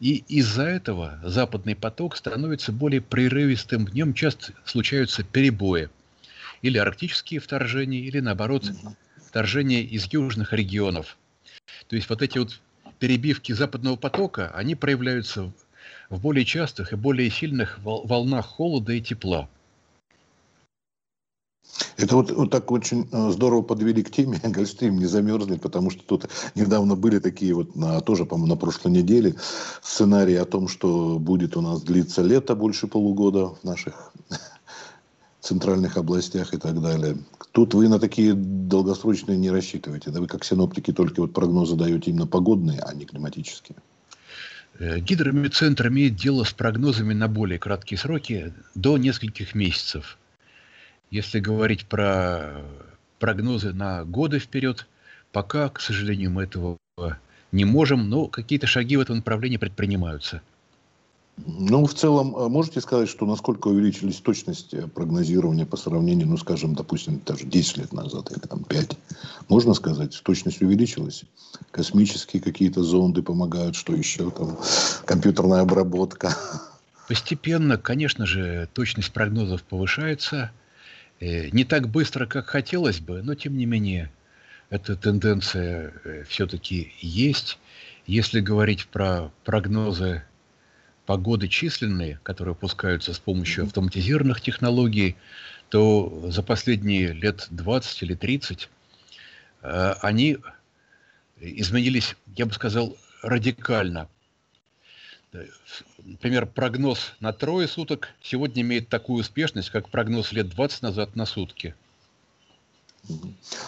И 0.00 0.24
из-за 0.26 0.64
этого 0.64 1.20
западный 1.22 1.76
поток 1.76 2.16
становится 2.16 2.72
более 2.72 3.00
прерывистым, 3.00 3.86
в 3.86 3.94
нем 3.94 4.14
часто 4.14 4.52
случаются 4.64 5.22
перебои. 5.22 5.90
Или 6.62 6.78
арктические 6.78 7.40
вторжения, 7.40 8.00
или 8.00 8.20
наоборот 8.20 8.64
вторжения 9.28 9.82
из 9.82 10.12
южных 10.12 10.52
регионов. 10.52 11.16
То 11.88 11.96
есть 11.96 12.08
вот 12.08 12.22
эти 12.22 12.38
вот 12.38 12.60
перебивки 12.98 13.52
западного 13.52 13.96
потока, 13.96 14.50
они 14.54 14.74
проявляются 14.74 15.52
в 16.08 16.20
более 16.20 16.44
частых 16.44 16.92
и 16.92 16.96
более 16.96 17.30
сильных 17.30 17.78
волнах 17.82 18.46
холода 18.46 18.92
и 18.92 19.00
тепла. 19.00 19.48
Это 21.96 22.16
вот, 22.16 22.30
вот 22.30 22.50
так 22.50 22.70
очень 22.70 23.08
э, 23.12 23.30
здорово 23.30 23.62
подвели 23.62 24.02
к 24.02 24.10
теме, 24.10 24.40
Гольфстрим 24.44 24.98
не 24.98 25.06
замерзнет, 25.06 25.60
потому 25.60 25.90
что 25.90 26.02
тут 26.02 26.28
недавно 26.54 26.96
были 26.96 27.18
такие 27.18 27.54
вот, 27.54 27.74
на, 27.76 28.00
тоже, 28.00 28.24
по-моему, 28.24 28.54
на 28.54 28.56
прошлой 28.56 28.92
неделе 28.92 29.34
сценарии 29.82 30.34
о 30.34 30.44
том, 30.44 30.68
что 30.68 31.18
будет 31.18 31.56
у 31.56 31.60
нас 31.60 31.82
длиться 31.82 32.22
лето 32.22 32.54
больше 32.54 32.86
полугода 32.86 33.48
в 33.48 33.64
наших 33.64 34.12
центральных 35.40 35.96
областях 35.96 36.54
и 36.54 36.58
так 36.58 36.80
далее. 36.80 37.18
Тут 37.52 37.74
вы 37.74 37.88
на 37.88 37.98
такие 37.98 38.34
долгосрочные 38.34 39.36
не 39.36 39.50
рассчитываете, 39.50 40.10
да 40.10 40.20
вы 40.20 40.26
как 40.26 40.44
синоптики 40.44 40.92
только 40.92 41.20
вот 41.20 41.32
прогнозы 41.32 41.76
даете 41.76 42.10
именно 42.10 42.26
погодные, 42.26 42.80
а 42.80 42.94
не 42.94 43.04
климатические. 43.04 43.76
Э, 44.78 44.98
гидромедцентр 44.98 45.88
имеет 45.88 46.16
дело 46.16 46.44
с 46.44 46.52
прогнозами 46.52 47.14
на 47.14 47.28
более 47.28 47.58
краткие 47.58 47.98
сроки, 47.98 48.52
до 48.74 48.98
нескольких 48.98 49.54
месяцев– 49.54 50.18
если 51.12 51.40
говорить 51.40 51.84
про 51.84 52.64
прогнозы 53.18 53.74
на 53.74 54.02
годы 54.04 54.38
вперед, 54.38 54.86
пока, 55.30 55.68
к 55.68 55.78
сожалению, 55.78 56.30
мы 56.30 56.44
этого 56.44 56.78
не 57.52 57.66
можем, 57.66 58.08
но 58.08 58.26
какие-то 58.28 58.66
шаги 58.66 58.96
в 58.96 59.00
этом 59.00 59.16
направлении 59.16 59.58
предпринимаются. 59.58 60.40
Ну, 61.36 61.84
в 61.84 61.92
целом, 61.92 62.34
а 62.36 62.48
можете 62.48 62.80
сказать, 62.80 63.10
что 63.10 63.26
насколько 63.26 63.68
увеличились 63.68 64.20
точность 64.20 64.74
прогнозирования 64.94 65.66
по 65.66 65.76
сравнению, 65.76 66.28
ну, 66.28 66.38
скажем, 66.38 66.74
допустим, 66.74 67.20
даже 67.26 67.44
10 67.44 67.76
лет 67.76 67.92
назад 67.92 68.30
или 68.30 68.38
там 68.38 68.64
5? 68.64 68.96
Можно 69.48 69.74
сказать, 69.74 70.18
точность 70.24 70.62
увеличилась? 70.62 71.24
Космические 71.70 72.40
какие-то 72.40 72.82
зонды 72.82 73.22
помогают, 73.22 73.76
что 73.76 73.94
еще 73.94 74.30
там, 74.30 74.56
компьютерная 75.04 75.60
обработка? 75.60 76.34
Постепенно, 77.06 77.76
конечно 77.76 78.24
же, 78.24 78.66
точность 78.72 79.12
прогнозов 79.12 79.62
повышается– 79.62 80.52
не 81.22 81.64
так 81.64 81.88
быстро, 81.88 82.26
как 82.26 82.46
хотелось 82.46 83.00
бы, 83.00 83.22
но 83.22 83.34
тем 83.34 83.56
не 83.56 83.66
менее 83.66 84.10
эта 84.70 84.96
тенденция 84.96 85.92
э, 86.04 86.24
все-таки 86.28 86.92
есть. 87.00 87.58
Если 88.06 88.40
говорить 88.40 88.86
про 88.86 89.30
прогнозы 89.44 90.24
погоды 91.06 91.46
численные, 91.46 92.18
которые 92.22 92.54
пускаются 92.54 93.12
с 93.14 93.18
помощью 93.18 93.64
автоматизированных 93.64 94.40
технологий, 94.40 95.16
то 95.68 96.24
за 96.28 96.42
последние 96.42 97.12
лет 97.12 97.46
20 97.50 98.02
или 98.02 98.14
30 98.14 98.68
э, 99.62 99.94
они 100.00 100.38
изменились, 101.38 102.16
я 102.34 102.46
бы 102.46 102.52
сказал, 102.52 102.96
радикально. 103.22 104.08
Например, 106.04 106.46
прогноз 106.46 107.14
на 107.20 107.32
трое 107.32 107.66
суток 107.66 108.08
сегодня 108.22 108.62
имеет 108.62 108.88
такую 108.88 109.20
успешность, 109.20 109.70
как 109.70 109.88
прогноз 109.88 110.32
лет 110.32 110.48
20 110.50 110.82
назад 110.82 111.16
на 111.16 111.26
сутки. 111.26 111.74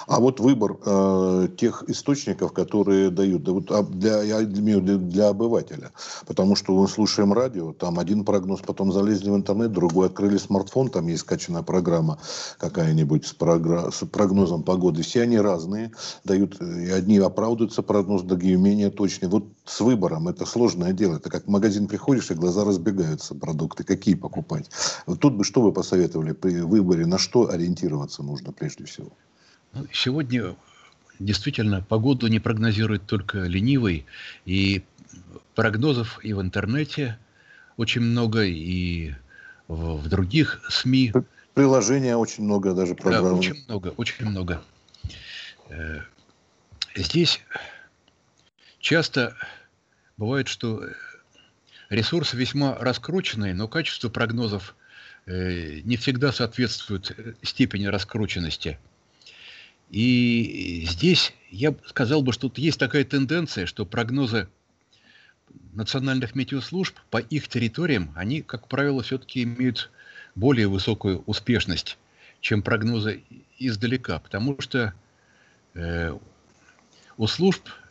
А 0.06 0.21
вот 0.21 0.38
выбор 0.38 0.76
э, 0.87 1.49
тех 1.56 1.83
источников, 1.88 2.52
которые 2.52 3.11
дают, 3.11 3.42
да 3.42 3.52
вот 3.52 3.71
а 3.73 3.83
для, 3.83 4.23
я 4.23 4.44
имею 4.44 4.80
для, 4.80 4.97
для 4.97 5.28
обывателя, 5.28 5.90
потому 6.26 6.54
что 6.54 6.80
мы 6.80 6.87
слушаем 6.87 7.33
радио, 7.33 7.73
там 7.73 7.99
один 7.99 8.25
прогноз, 8.25 8.61
потом 8.61 8.92
залезли 8.92 9.30
в 9.30 9.35
интернет, 9.35 9.73
другой 9.73 10.06
открыли 10.06 10.37
смартфон, 10.37 10.88
там 10.88 11.09
есть 11.09 11.23
скачанная 11.23 11.62
программа 11.62 12.18
какая-нибудь 12.59 13.26
с, 13.26 13.35
програ- 13.35 13.90
с 13.90 14.06
прогнозом 14.06 14.62
погоды, 14.62 15.02
все 15.02 15.23
они 15.23 15.38
разные, 15.38 15.90
дают, 16.23 16.61
и 16.61 16.90
одни 16.90 17.18
оправдываются 17.18 17.83
прогноз, 17.83 18.23
другие 18.23 18.56
менее 18.56 18.90
точные. 18.90 19.28
Вот 19.28 19.47
с 19.64 19.80
выбором 19.80 20.28
это 20.28 20.44
сложное 20.44 20.92
дело, 20.92 21.16
это 21.16 21.30
как 21.30 21.44
в 21.44 21.49
магазин 21.49 21.88
приходишь 21.88 22.30
и 22.30 22.35
глаза 22.35 22.64
разбегаются, 22.64 23.35
продукты 23.35 23.83
какие 23.83 24.14
покупать. 24.14 24.71
Вот 25.06 25.21
тут 25.21 25.35
бы 25.35 25.44
что 25.44 25.62
вы 25.62 25.73
посоветовали 25.73 26.33
при 26.33 26.61
выборе, 26.61 27.06
на 27.06 27.18
что 27.18 27.50
ориентироваться 27.50 28.23
нужно 28.23 28.52
прежде 28.52 28.85
всего? 28.85 29.11
Ну, 29.73 29.87
сегодня 29.92 30.54
действительно 31.18 31.80
погоду 31.88 32.26
не 32.26 32.40
прогнозирует 32.40 33.06
только 33.06 33.38
ленивый. 33.38 34.04
И 34.44 34.85
прогнозов 35.54 36.23
и 36.23 36.33
в 36.33 36.40
интернете 36.40 37.18
очень 37.76 38.02
много, 38.02 38.44
и 38.44 39.14
в, 39.68 39.97
в 39.97 40.09
других 40.09 40.62
СМИ. 40.68 41.12
Приложения 41.54 42.16
очень 42.16 42.44
много, 42.44 42.75
даже 42.75 42.94
программ. 42.94 43.25
Да, 43.25 43.35
очень 43.35 43.64
много, 43.66 43.94
очень 43.97 44.26
много. 44.26 44.62
Э, 45.71 46.00
здесь 46.97 47.40
часто 48.84 49.34
бывает, 50.16 50.46
что 50.46 50.84
ресурсы 51.88 52.36
весьма 52.36 52.76
раскрученные, 52.76 53.54
но 53.54 53.66
качество 53.66 54.10
прогнозов 54.10 54.76
э, 55.26 55.80
не 55.80 55.96
всегда 55.96 56.32
соответствует 56.32 57.10
э, 57.16 57.34
степени 57.42 57.86
раскрученности. 57.86 58.78
И 59.90 60.84
здесь 60.88 61.32
я 61.50 61.74
сказал 61.86 62.22
бы, 62.22 62.32
что 62.32 62.52
есть 62.56 62.78
такая 62.78 63.04
тенденция, 63.04 63.66
что 63.66 63.86
прогнозы 63.86 64.48
национальных 65.72 66.34
метеослужб 66.34 66.98
по 67.10 67.18
их 67.18 67.48
территориям, 67.48 68.12
они, 68.14 68.42
как 68.42 68.68
правило, 68.68 69.02
все-таки 69.02 69.44
имеют 69.44 69.90
более 70.34 70.68
высокую 70.68 71.22
успешность, 71.26 71.96
чем 72.40 72.62
прогнозы 72.62 73.22
издалека, 73.58 74.18
потому 74.18 74.60
что 74.60 74.92
э, 75.74 76.18
у 77.16 77.26
служб 77.26 77.68
э, 77.68 77.83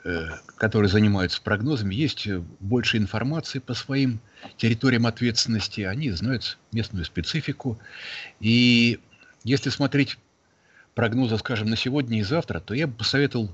которые 0.57 0.89
занимаются 0.89 1.41
прогнозами, 1.41 1.95
есть 1.95 2.27
больше 2.59 2.97
информации 2.97 3.59
по 3.59 3.73
своим 3.73 4.19
территориям 4.57 5.05
ответственности, 5.05 5.81
они 5.81 6.11
знают 6.11 6.57
местную 6.73 7.05
специфику. 7.05 7.79
И 8.41 8.99
если 9.43 9.69
смотреть 9.69 10.17
прогнозы, 10.93 11.37
скажем, 11.37 11.69
на 11.69 11.77
сегодня 11.77 12.19
и 12.19 12.23
завтра, 12.23 12.59
то 12.59 12.73
я 12.73 12.87
бы 12.87 12.93
посоветовал 12.93 13.49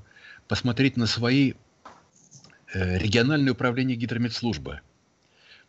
посмотреть 0.48 0.98
на 0.98 1.06
свои 1.06 1.54
э, 2.74 2.98
региональные 2.98 3.52
управления 3.52 3.96
гидрометслужбы. 3.96 4.82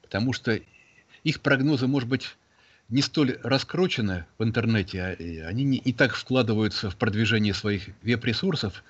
Потому 0.01 0.33
что 0.33 0.59
их 1.25 1.41
прогнозы, 1.41 1.87
может 1.87 2.09
быть, 2.09 2.37
не 2.91 3.03
столь 3.03 3.39
раскручены 3.43 4.27
в 4.39 4.45
интернете, 4.45 5.03
а 5.03 5.49
они 5.49 5.65
не, 5.65 5.79
и 5.79 5.93
так 5.93 6.15
вкладываются 6.15 6.91
в 6.91 6.97
продвижение 6.97 7.55
своих 7.55 7.89
веб-ресурсов, 8.03 8.83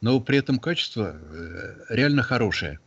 но 0.00 0.18
при 0.20 0.38
этом 0.38 0.58
качество 0.58 1.16
э, 1.16 1.76
реально 1.88 2.22
хорошее. 2.22 2.80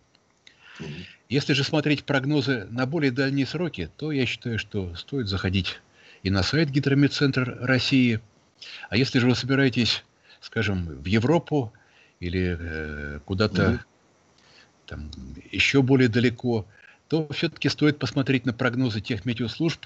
Если 1.29 1.53
же 1.53 1.63
смотреть 1.63 2.03
прогнозы 2.03 2.67
на 2.69 2.86
более 2.86 3.12
дальние 3.12 3.45
сроки, 3.45 3.89
то 3.97 4.12
я 4.12 4.25
считаю, 4.25 4.59
что 4.59 4.93
стоит 4.95 5.27
заходить 5.27 5.79
и 6.24 6.29
на 6.29 6.43
сайт 6.43 6.69
Гидрометцентр 6.69 7.57
России. 7.62 8.19
А 8.89 8.97
если 8.97 9.19
же 9.19 9.27
вы 9.27 9.36
собираетесь, 9.36 10.03
скажем, 10.41 10.86
в 10.86 11.05
Европу 11.05 11.74
или 12.19 12.57
э, 12.59 13.19
куда-то 13.25 13.69
угу. 13.69 13.79
там 14.86 15.12
еще 15.51 15.81
более 15.81 16.09
далеко, 16.09 16.65
то 17.07 17.27
все-таки 17.31 17.69
стоит 17.69 18.00
посмотреть 18.00 18.45
на 18.45 18.53
прогнозы 18.53 19.00
тех 19.00 19.25
метеослужб, 19.25 19.86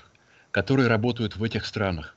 которые 0.51 0.87
работают 0.87 1.35
в 1.35 1.43
этих 1.43 1.65
странах. 1.65 2.15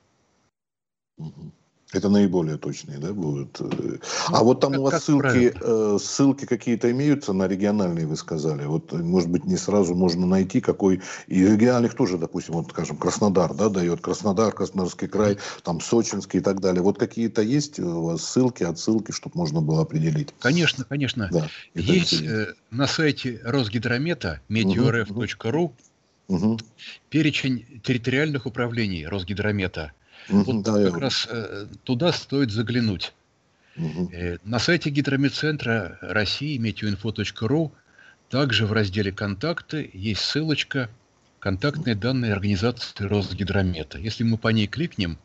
Это 1.95 2.09
наиболее 2.09 2.57
точные, 2.57 2.99
да, 2.99 3.13
будут. 3.13 3.61
Э, 3.61 3.99
а 4.27 4.43
вот 4.43 4.59
там 4.59 4.73
как, 4.73 4.81
у 4.81 4.85
вас 4.85 5.05
ссылки, 5.05 5.55
э, 5.55 5.99
ссылки 6.01 6.45
какие-то 6.45 6.91
имеются 6.91 7.33
на 7.33 7.47
региональные, 7.47 8.05
вы 8.05 8.17
сказали. 8.17 8.65
Вот, 8.65 8.93
может 8.93 9.31
быть, 9.31 9.45
не 9.45 9.57
сразу 9.57 9.95
можно 9.95 10.27
найти, 10.27 10.61
какой... 10.61 11.03
И 11.29 11.45
региональных 11.45 11.95
тоже, 11.95 12.19
допустим, 12.19 12.55
вот, 12.55 12.71
скажем, 12.71 12.97
Краснодар, 12.97 13.55
да, 13.55 13.69
дает 13.69 14.01
Краснодар, 14.01 14.53
Краснодарский 14.53 15.07
край, 15.07 15.39
там 15.63 15.81
Сочинский 15.81 16.41
и 16.41 16.43
так 16.43 16.61
далее. 16.61 16.83
Вот 16.83 16.99
какие-то 16.99 17.43
есть 17.43 17.79
у 17.79 18.03
вас 18.03 18.25
ссылки, 18.25 18.65
отсылки, 18.65 19.13
чтобы 19.13 19.39
можно 19.39 19.61
было 19.61 19.83
определить? 19.83 20.35
Конечно, 20.41 20.85
конечно. 20.85 21.29
Да, 21.31 21.49
есть 21.75 22.21
э, 22.23 22.55
на 22.73 22.89
сайте 22.89 23.41
Росгидромета 23.45 24.41
meteorf.ru 24.49 25.63
угу. 25.63 25.75
Перечень 27.11 27.81
территориальных 27.83 28.47
управлений 28.47 29.07
Росгидромета– 29.07 29.93
вот 30.29 30.63
да, 30.63 30.91
как 30.91 30.99
раз 30.99 31.27
э, 31.31 31.67
туда 31.85 32.13
стоит 32.13 32.51
заглянуть. 32.51 33.13
Угу. 33.77 34.11
Э, 34.13 34.39
на 34.45 34.59
сайте 34.59 34.91
Гидрометцентра 34.91 35.99
России 36.01 36.57
метеоинфо.ру 36.57 37.73
также 38.31 38.67
в 38.67 38.73
разделе 38.73 39.13
«Контакты» 39.13 39.91
есть 39.93 40.23
ссылочка 40.23 40.89
«Контактные 41.41 41.95
данные 41.95 42.33
организации 42.33 43.05
Росгидромета». 43.05 43.99
Если 43.99 44.25
мы 44.25 44.39
по 44.39 44.49
ней 44.49 44.67
кликнем, 44.67 45.19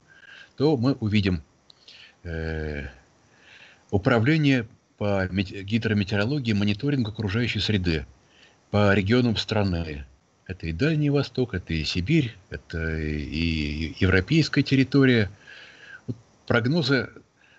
то 0.58 0.76
мы 0.76 0.94
увидим 0.94 1.42
э, 2.24 2.88
управление 3.90 4.68
по 4.98 5.26
гидрометеорологии 5.28 6.52
и 6.52 6.54
мониторингу 6.54 7.12
окружающей 7.12 7.62
среды 7.62 8.06
по 8.70 8.94
регионам 8.94 9.38
страны. 9.38 10.06
Это 10.50 10.66
и 10.66 10.72
Дальний 10.72 11.12
Восток, 11.12 11.54
это 11.54 11.76
и 11.76 11.84
Сибирь, 11.84 12.36
это 12.50 13.00
и 13.00 13.94
европейская 14.00 14.64
территория. 14.64 15.30
Вот 16.08 16.18
прогнозы 16.48 17.12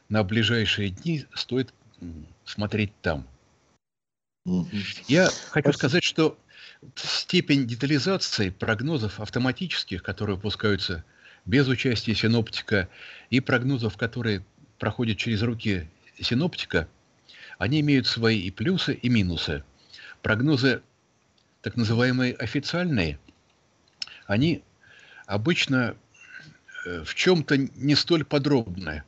на 0.09 0.25
ближайшие 0.25 0.90
дни 0.90 1.25
стоит 1.32 1.73
смотреть 2.44 2.90
там. 3.00 3.28
Я 5.06 5.28
хочу 5.50 5.73
сказать, 5.73 6.02
что 6.02 6.37
степень 6.97 7.64
детализации 7.64 8.50
прогнозов 8.50 9.20
автоматических, 9.20 10.02
которые 10.02 10.35
выпускаются 10.35 11.04
без 11.47 11.68
участия 11.68 12.16
синоптика, 12.16 12.88
и 13.30 13.38
прогнозов, 13.38 13.97
которые 13.97 14.44
проходят 14.80 15.16
через 15.16 15.42
руки 15.42 15.88
синоптика, 16.20 16.88
они 17.56 17.78
имеют 17.82 18.08
свои 18.08 18.41
и 18.41 18.50
плюсы, 18.50 18.95
и 18.95 19.08
минусы. 19.08 19.62
Прогнозы 20.23 20.82
так 21.62 21.76
называемые 21.76 22.34
официальные, 22.34 23.18
они 24.26 24.62
обычно 25.26 25.96
э, 26.86 27.04
в 27.04 27.14
чем-то 27.14 27.56
не 27.56 27.94
столь 27.94 28.25
подробные. 28.25 29.04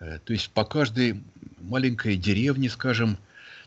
Э, 0.00 0.18
то 0.24 0.32
есть 0.32 0.50
по 0.50 0.64
каждой 0.64 1.22
маленькой 1.60 2.16
деревне, 2.16 2.70
скажем, 2.70 3.18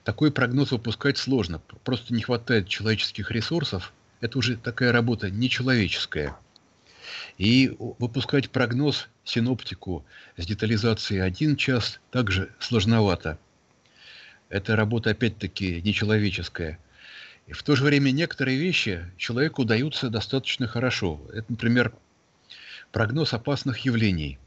такой 0.03 0.32
прогноз 0.32 0.71
выпускать 0.71 1.17
сложно. 1.17 1.60
Просто 1.84 2.13
не 2.13 2.21
хватает 2.21 2.67
человеческих 2.67 3.30
ресурсов. 3.32 3.93
Это 4.21 4.38
уже 4.39 4.58
такая 4.58 4.91
работа 4.91 5.30
нечеловеческая. 5.30 6.36
И 7.38 7.75
выпускать 7.77 8.49
прогноз 8.49 9.10
синоптику 9.23 10.06
с 10.38 10.45
детализацией 10.45 11.21
один 11.21 11.56
час 11.56 11.99
также 12.10 12.49
сложновато. 12.60 13.38
Это 14.49 14.75
работа, 14.75 15.12
опять-таки, 15.12 15.82
нечеловеческая– 15.82 16.80
и 17.47 17.53
в 17.53 17.63
то 17.63 17.75
же 17.75 17.83
время 17.83 18.12
некоторые 18.12 18.57
вещи 18.57 19.10
человеку 19.17 19.62
удаются 19.62 20.10
достаточно 20.10 20.67
хорошо. 20.67 21.21
Это, 21.33 21.45
например, 21.49 21.93
прогноз 22.91 23.33
опасных 23.33 23.79
явлений. 23.79 24.38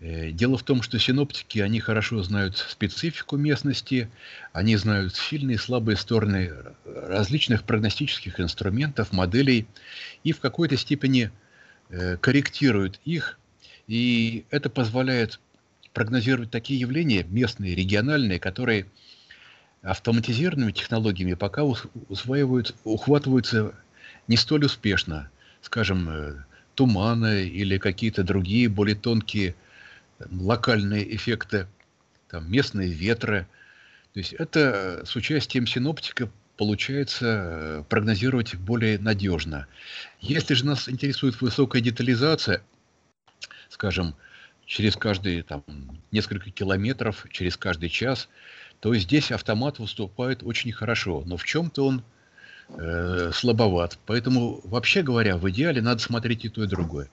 Э, 0.00 0.32
дело 0.32 0.58
в 0.58 0.64
том, 0.64 0.82
что 0.82 0.98
синоптики, 0.98 1.60
они 1.60 1.78
хорошо 1.78 2.20
знают 2.24 2.58
специфику 2.58 3.36
местности, 3.36 4.10
они 4.52 4.74
знают 4.76 5.14
сильные 5.14 5.54
и 5.54 5.58
слабые 5.58 5.96
стороны 5.96 6.52
различных 6.84 7.62
прогностических 7.62 8.40
инструментов, 8.40 9.12
моделей, 9.12 9.68
и 10.24 10.32
в 10.32 10.40
какой-то 10.40 10.76
степени 10.76 11.30
э, 11.88 12.16
корректируют 12.16 13.00
их. 13.04 13.38
И 13.86 14.44
это 14.50 14.70
позволяет 14.70 15.38
прогнозировать 15.92 16.50
такие 16.50 16.80
явления, 16.80 17.22
местные, 17.22 17.76
региональные, 17.76 18.40
которые– 18.40 18.86
автоматизированными 19.82 20.72
технологиями 20.72 21.34
пока 21.34 21.64
усваивают, 21.64 22.74
ухватываются 22.84 23.74
не 24.28 24.36
столь 24.36 24.66
успешно. 24.66 25.30
Скажем, 25.60 26.08
э, 26.08 26.44
туманы 26.74 27.44
или 27.44 27.78
какие-то 27.78 28.22
другие 28.22 28.68
более 28.68 28.96
тонкие 28.96 29.54
локальные 30.30 31.14
эффекты, 31.16 31.66
там, 32.28 32.50
местные 32.50 32.90
ветры. 32.90 33.46
То 34.14 34.20
есть 34.20 34.32
это 34.34 35.02
с 35.04 35.16
участием 35.16 35.66
синоптика 35.66 36.30
получается 36.56 37.26
э, 37.26 37.84
прогнозировать 37.88 38.54
более 38.54 38.98
надежно. 38.98 39.66
Если 40.20 40.54
же 40.54 40.64
нас 40.64 40.88
интересует 40.88 41.40
высокая 41.40 41.82
детализация, 41.82 42.62
скажем, 43.68 44.14
через 44.64 44.94
каждые 44.94 45.42
там, 45.42 45.64
несколько 46.12 46.50
километров, 46.50 47.26
через 47.32 47.56
каждый 47.56 47.88
час– 47.88 48.28
то 48.82 48.92
здесь 48.96 49.30
автомат 49.30 49.78
выступает 49.78 50.42
очень 50.42 50.72
хорошо, 50.72 51.22
но 51.24 51.36
в 51.36 51.44
чем-то 51.44 51.86
он 51.86 52.02
э, 52.68 53.30
слабоват. 53.32 53.96
Поэтому, 54.06 54.60
вообще 54.64 55.02
говоря, 55.02 55.36
в 55.36 55.48
идеале 55.50 55.80
надо 55.80 56.02
смотреть 56.02 56.44
и 56.44 56.48
то, 56.48 56.64
и 56.64 56.66
другое. 56.66 57.08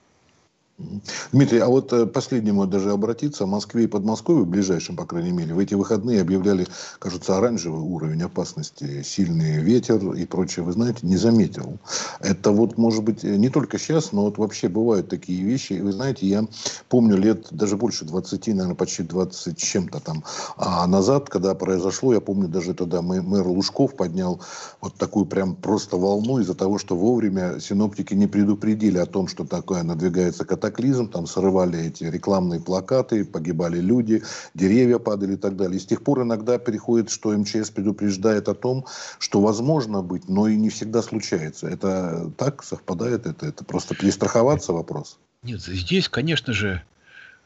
Дмитрий, 1.32 1.58
а 1.58 1.68
вот 1.68 1.92
э, 1.92 2.06
последнему 2.06 2.66
даже 2.66 2.90
обратиться. 2.90 3.44
В 3.44 3.48
Москве 3.48 3.84
и 3.84 3.86
Подмосковье, 3.86 4.44
в 4.44 4.48
ближайшем, 4.48 4.96
по 4.96 5.04
крайней 5.04 5.32
мере, 5.32 5.54
в 5.54 5.58
эти 5.58 5.74
выходные 5.74 6.20
объявляли, 6.20 6.66
кажется, 6.98 7.36
оранжевый 7.36 7.80
уровень 7.80 8.22
опасности, 8.22 9.02
сильный 9.02 9.60
ветер 9.60 10.12
и 10.12 10.24
прочее. 10.24 10.64
Вы 10.64 10.72
знаете, 10.72 11.00
не 11.02 11.16
заметил. 11.16 11.78
Это 12.20 12.50
вот, 12.52 12.78
может 12.78 13.04
быть, 13.04 13.22
не 13.22 13.48
только 13.48 13.78
сейчас, 13.78 14.12
но 14.12 14.24
вот 14.24 14.38
вообще 14.38 14.68
бывают 14.68 15.08
такие 15.08 15.42
вещи. 15.42 15.74
Вы 15.74 15.92
знаете, 15.92 16.26
я 16.26 16.44
помню 16.88 17.16
лет 17.16 17.48
даже 17.50 17.76
больше 17.76 18.04
20, 18.04 18.46
наверное, 18.48 18.74
почти 18.74 19.02
20 19.02 19.58
с 19.58 19.62
чем-то 19.62 20.00
там 20.00 20.24
а 20.56 20.86
назад, 20.86 21.28
когда 21.28 21.54
произошло, 21.54 22.14
я 22.14 22.20
помню, 22.20 22.48
даже 22.48 22.74
тогда 22.74 23.02
мэр 23.02 23.46
Лужков 23.46 23.96
поднял 23.96 24.40
вот 24.80 24.94
такую 24.94 25.26
прям 25.26 25.54
просто 25.54 25.96
волну 25.96 26.38
из-за 26.38 26.54
того, 26.54 26.78
что 26.78 26.96
вовремя 26.96 27.60
синоптики 27.60 28.14
не 28.14 28.26
предупредили 28.26 28.98
о 28.98 29.06
том, 29.06 29.28
что 29.28 29.44
такое 29.44 29.82
надвигается 29.82 30.44
катастрофа 30.44 30.69
катаклизм, 30.70 31.08
там 31.08 31.26
срывали 31.26 31.86
эти 31.86 32.04
рекламные 32.04 32.60
плакаты, 32.60 33.24
погибали 33.24 33.80
люди, 33.80 34.22
деревья 34.54 34.98
падали 34.98 35.34
и 35.34 35.36
так 35.36 35.56
далее. 35.56 35.76
И 35.76 35.80
с 35.80 35.86
тех 35.86 36.02
пор 36.02 36.22
иногда 36.22 36.58
переходит, 36.58 37.10
что 37.10 37.36
МЧС 37.36 37.70
предупреждает 37.70 38.48
о 38.48 38.54
том, 38.54 38.86
что 39.18 39.40
возможно 39.40 40.02
быть, 40.02 40.28
но 40.28 40.48
и 40.48 40.56
не 40.56 40.70
всегда 40.70 41.02
случается. 41.02 41.68
Это 41.68 42.30
так 42.36 42.62
совпадает? 42.62 43.26
Это, 43.26 43.46
это 43.46 43.64
просто 43.64 43.94
перестраховаться 43.94 44.72
вопрос? 44.72 45.18
Нет, 45.42 45.60
здесь, 45.60 46.08
конечно 46.08 46.52
же, 46.52 46.82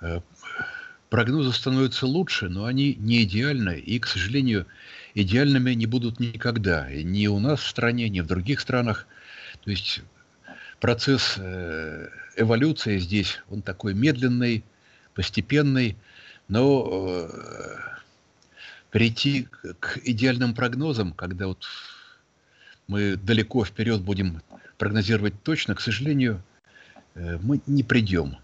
э, 0.00 0.20
прогнозы 1.08 1.52
становятся 1.52 2.06
лучше, 2.06 2.48
но 2.48 2.64
они 2.64 2.94
не 2.98 3.22
идеальны. 3.22 3.78
И, 3.78 3.98
к 3.98 4.06
сожалению, 4.06 4.66
идеальными 5.14 5.72
не 5.72 5.86
будут 5.86 6.20
никогда. 6.20 6.88
Ни 6.90 7.26
у 7.26 7.38
нас 7.38 7.60
в 7.60 7.68
стране, 7.68 8.08
ни 8.08 8.20
в 8.20 8.26
других 8.26 8.60
странах. 8.60 9.06
То 9.64 9.70
есть 9.70 10.02
процесс 10.84 11.36
э, 11.38 12.08
эволюции 12.36 12.98
здесь, 12.98 13.40
он 13.48 13.62
такой 13.62 13.94
медленный, 13.94 14.62
постепенный, 15.14 15.96
но 16.46 16.86
э, 16.90 17.30
перейти 18.90 19.48
к 19.80 19.96
идеальным 20.04 20.52
прогнозам, 20.52 21.14
когда 21.14 21.46
вот 21.46 21.64
мы 22.86 23.16
далеко 23.16 23.64
вперед 23.64 24.02
будем 24.02 24.42
прогнозировать 24.76 25.32
точно, 25.42 25.74
к 25.74 25.80
сожалению, 25.80 26.42
э, 27.14 27.38
мы 27.40 27.62
не 27.66 27.82
придем. 27.82 28.36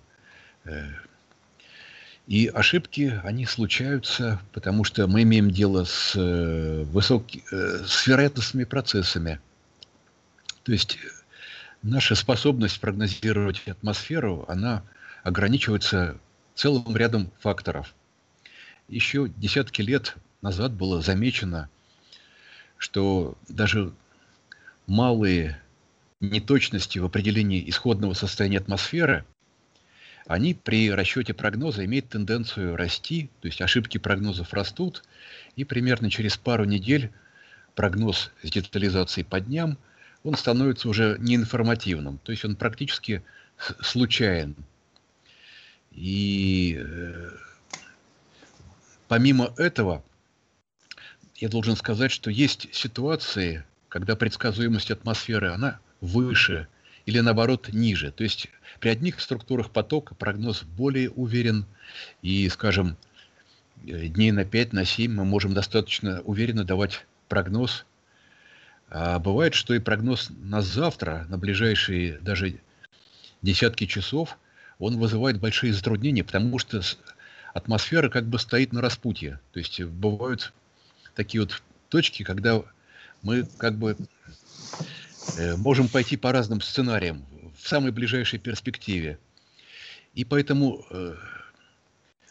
И 2.27 2.47
ошибки, 2.47 3.21
они 3.23 3.45
случаются, 3.45 4.41
потому 4.55 4.85
что 4.85 5.07
мы 5.07 5.25
имеем 5.25 5.51
дело 5.51 5.85
с, 5.85 6.15
э, 6.17 6.85
высоки, 6.85 7.45
с 7.51 8.07
вероятностными 8.07 8.65
процессами. 8.65 9.41
То 10.63 10.73
есть 10.73 10.97
наша 11.83 12.15
способность 12.15 12.81
прогнозировать 12.81 13.67
атмосферу, 13.67 14.45
она 14.49 14.83
ограничивается 15.23 16.19
целым 16.55 16.97
рядом 16.97 17.31
факторов. 17.41 17.95
Еще 18.89 19.29
десятки 19.37 19.83
лет 19.83 20.17
назад 20.43 20.73
было 20.73 21.01
замечено, 21.01 21.69
что 22.77 23.37
даже 23.49 23.93
малые 24.87 25.61
неточности 26.21 26.99
в 26.99 27.05
определении 27.05 27.69
исходного 27.69 28.15
состояния 28.15 28.59
атмосферы, 28.59 29.25
они 30.27 30.55
при 30.55 30.91
расчете 30.91 31.35
прогноза 31.35 31.85
имеют 31.85 32.09
тенденцию 32.09 32.77
расти, 32.77 33.31
то 33.41 33.47
есть 33.47 33.61
ошибки 33.61 33.99
прогнозов 33.99 34.53
растут, 34.53 35.03
и 35.57 35.65
примерно 35.65 36.11
через 36.11 36.37
пару 36.37 36.65
недель 36.65 37.11
прогноз 37.75 38.31
с 38.43 38.51
детализацией 38.51 39.25
по 39.25 39.41
дням, 39.41 39.79
он 40.25 40.35
становится 40.35 40.89
уже 40.89 41.17
неинформативным, 41.19 42.19
то 42.19 42.33
есть 42.33 42.45
он 42.45 42.57
практически 42.57 43.23
случайен. 43.81 44.55
И 45.93 46.79
э, 46.79 47.31
помимо 49.09 49.53
этого, 49.57 50.05
я 51.37 51.49
должен 51.49 51.77
сказать, 51.77 52.13
что 52.13 52.31
есть 52.31 52.73
ситуации, 52.75 53.65
когда 53.89 54.15
предсказуемость 54.15 54.91
атмосферы, 54.91 55.51
она 55.51 55.81
выше 56.01 56.69
или 57.07 57.21
наоборот 57.21 57.71
ниже. 57.73 58.13
То 58.13 58.23
есть 58.23 58.49
при 58.79 58.91
одних 58.91 59.21
структурах 59.21 59.71
потока 59.71 60.15
прогноз 60.15 60.63
более 60.63 61.11
уверен 61.11 61.67
и, 62.23 62.49
скажем, 62.49 62.97
э, 63.87 64.07
дней 64.07 64.33
на 64.33 64.45
5, 64.45 64.73
на 64.73 64.85
7 64.85 65.13
мы 65.13 65.25
можем 65.25 65.55
достаточно 65.55 66.21
уверенно 66.23 66.65
давать 66.65 67.07
прогноз. 67.29 67.85
А 68.91 69.21
бывает, 69.21 69.55
что 69.55 69.73
и 69.73 69.79
прогноз 69.79 70.31
на 70.31 70.63
завтра, 70.63 71.25
на 71.29 71.39
ближайшие 71.39 72.19
даже 72.19 72.61
десятки 73.41 73.87
часов, 73.87 74.37
он 74.81 74.99
вызывает 74.99 75.39
большие 75.39 75.73
затруднения, 75.73 76.25
потому 76.25 76.59
что 76.59 76.83
атмосфера 77.55 78.09
как 78.09 78.27
бы 78.27 78.39
стоит 78.39 78.73
на 78.73 78.81
распутье. 78.81 79.41
То 79.53 79.61
есть 79.61 79.81
бывают 79.81 80.53
такие 81.15 81.43
вот 81.43 81.63
точки, 81.89 82.25
когда 82.25 82.63
мы 83.23 83.45
как 83.59 83.77
бы 83.79 83.97
э, 85.39 85.57
можем 85.57 85.89
пойти 85.89 86.17
по 86.17 86.33
разным 86.33 86.61
сценариям 86.61 87.25
в 87.57 87.69
самой 87.69 87.93
ближайшей 87.93 88.41
перспективе. 88.41 89.19
И 90.15 90.25
поэтому, 90.25 90.85
э, 90.91 91.15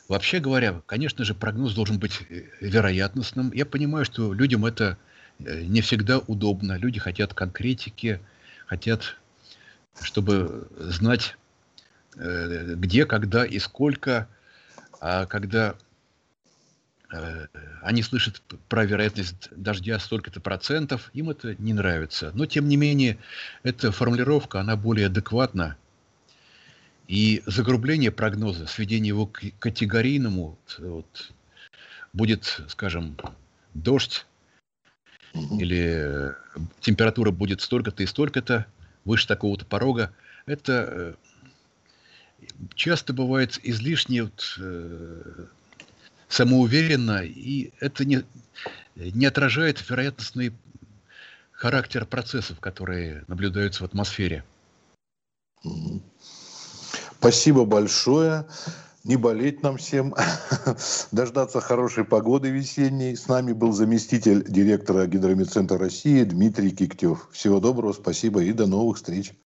вообще 0.09 0.39
говоря, 0.39 0.81
конечно 0.85 1.23
же, 1.23 1.35
прогноз 1.35 1.73
должен 1.73 1.99
быть 1.99 2.19
э, 2.29 2.43
вероятностным. 2.59 3.53
Я 3.53 3.65
понимаю, 3.65 4.03
что 4.03 4.33
людям 4.33 4.65
это 4.65 4.97
не 5.39 5.81
всегда 5.81 6.19
удобно. 6.19 6.77
Люди 6.77 6.99
хотят 6.99 7.33
конкретики, 7.33 8.19
хотят, 8.67 9.17
чтобы 10.01 10.67
знать, 10.77 11.37
где, 12.15 13.05
когда 13.05 13.45
и 13.45 13.59
сколько. 13.59 14.27
А 15.01 15.25
когда 15.25 15.75
Э, 17.11 17.47
они 17.81 18.03
слышат 18.03 18.41
про 18.67 18.85
вероятность 18.85 19.49
дождя 19.51 19.99
столько-то 19.99 20.39
процентов, 20.39 21.09
им 21.13 21.29
это 21.29 21.55
не 21.55 21.73
нравится. 21.73 22.31
Но, 22.33 22.45
тем 22.45 22.67
не 22.67 22.77
менее, 22.77 23.17
эта 23.63 23.91
формулировка, 23.91 24.59
она 24.59 24.75
более 24.75 25.07
адекватна. 25.07 25.75
И 27.07 27.41
загрубление 27.47 28.11
прогноза, 28.11 28.67
сведение 28.67 29.09
его 29.09 29.25
к 29.25 29.41
категорийному, 29.57 30.59
вот, 30.77 31.31
будет, 32.13 32.61
скажем, 32.67 33.17
дождь, 33.73 34.27
или 35.33 36.35
температура 36.81 37.31
будет 37.31 37.61
столько-то 37.61 38.03
и 38.03 38.07
столько-то, 38.07 38.65
выше 39.05 39.27
такого-то 39.27 39.65
порога, 39.65 40.11
это 40.45 40.87
э, 40.89 41.13
часто 42.75 43.13
бывает 43.13 43.59
излишне 43.63 44.23
вот, 44.23 44.55
э, 44.59 45.45
самоуверенно, 46.27 47.23
и 47.23 47.71
это 47.79 48.05
не, 48.05 48.23
не 48.95 49.25
отражает 49.25 49.87
вероятностный 49.89 50.53
характер 51.51 52.05
процессов, 52.05 52.59
которые 52.59 53.23
наблюдаются 53.27 53.83
в 53.83 53.85
атмосфере. 53.85 54.43
Спасибо 57.19 57.65
большое. 57.65 58.45
Не 59.09 59.17
болеть 59.17 59.63
нам 59.63 59.77
всем, 59.77 60.13
дождаться 61.11 61.61
хорошей 61.61 62.03
погоды 62.03 62.51
весенней. 62.51 63.17
С 63.17 63.27
нами 63.27 63.53
был 63.53 63.71
заместитель 63.71 64.45
директора 64.47 65.07
Гидромедцентра 65.07 65.79
России 65.79 66.23
Дмитрий 66.23 66.69
Киктев. 66.69 67.27
Всего 67.31 67.59
доброго, 67.59 67.93
спасибо 67.93 68.43
и 68.43 68.53
до 68.53 68.67
новых 68.67 68.97
встреч. 68.97 69.33